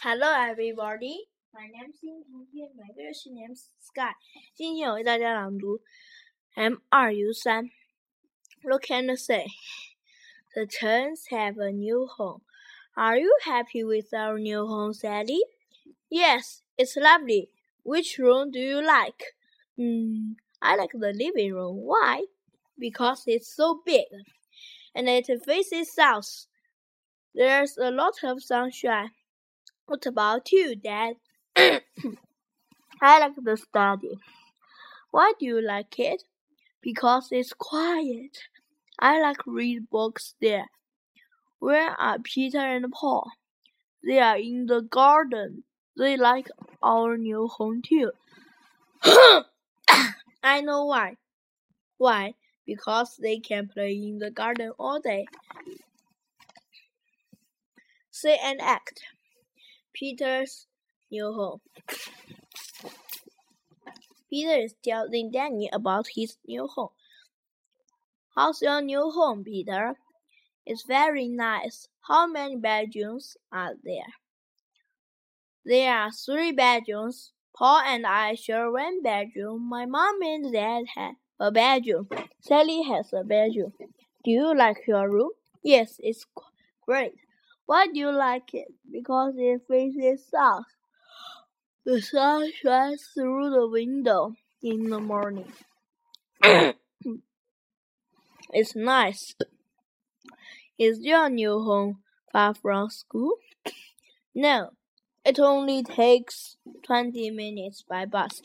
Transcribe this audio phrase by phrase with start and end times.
[0.00, 1.28] Hello, everybody.
[1.52, 4.14] My name is 今天每个月是 name Sky。
[4.54, 5.80] 今天我为大家朗读
[6.54, 7.70] M 二 U 三。
[8.62, 9.46] Look and say,
[10.54, 12.42] the turns have a new home.
[12.94, 15.40] Are you happy with our new home, Sally?
[16.08, 17.50] Yes, it's lovely.
[17.82, 19.34] Which room do you like?
[19.76, 21.76] Hmm, I like the living room.
[21.78, 22.24] Why?
[22.78, 24.06] Because it's so big,
[24.94, 26.46] and it faces south.
[27.34, 29.10] There's a lot of sunshine.
[29.89, 31.15] What about you, Dad?
[31.57, 31.81] I
[33.01, 34.19] like the study.
[35.09, 36.21] Why do you like it?
[36.79, 38.37] Because it's quiet.
[38.99, 40.67] I like read books there.
[41.57, 43.31] Where are Peter and Paul?
[44.03, 45.63] They are in the garden.
[45.97, 46.49] They like
[46.83, 48.11] our new home too.
[50.43, 51.17] I know why.
[51.97, 52.35] Why?
[52.63, 55.25] Because they can play in the garden all day.
[58.11, 59.01] Say and act.
[59.99, 60.65] Peter's
[61.11, 61.59] new home.
[64.29, 66.95] Peter is telling Danny about his new home.
[68.33, 69.95] How's your new home, Peter?
[70.65, 71.89] It's very nice.
[72.07, 74.13] How many bedrooms are there?
[75.65, 77.33] There are three bedrooms.
[77.53, 79.67] Paul and I share one bedroom.
[79.67, 82.07] My mom and dad have a bedroom.
[82.39, 83.73] Sally has a bedroom.
[84.23, 85.31] Do you like your room?
[85.61, 86.25] Yes, it's
[86.87, 87.15] great.
[87.69, 88.73] Why do you like it?
[88.91, 90.65] Because it faces south.
[91.85, 95.53] The sun shines through the window in the morning.
[98.51, 99.35] it's nice.
[100.79, 101.99] Is your new home
[102.33, 103.35] far from school?
[104.33, 104.71] No,
[105.23, 108.41] it only takes 20 minutes by bus.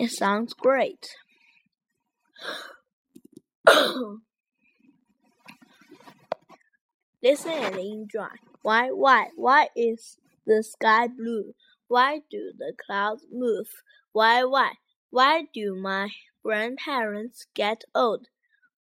[0.00, 1.06] It sounds great.
[7.22, 8.47] Listen and enjoy.
[8.62, 11.54] Why, why, why is the sky blue?
[11.88, 13.68] Why do the clouds move?
[14.12, 14.72] Why, why,
[15.10, 16.10] why do my
[16.42, 18.28] grandparents get old?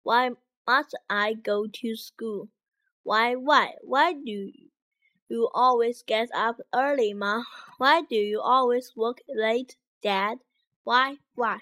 [0.02, 0.30] Why
[0.66, 2.48] must I go to school?
[3.02, 4.52] Why, why, why do
[5.28, 7.44] you always get up early, Mom?
[7.78, 10.38] Why do you always work late, Dad?
[10.84, 11.58] Why, why?